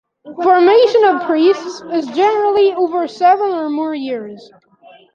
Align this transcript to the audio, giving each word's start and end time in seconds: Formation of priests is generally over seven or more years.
Formation 0.41 1.03
of 1.03 1.27
priests 1.27 1.83
is 1.93 2.07
generally 2.07 2.73
over 2.73 3.07
seven 3.07 3.51
or 3.51 3.69
more 3.69 3.93
years. 3.93 4.49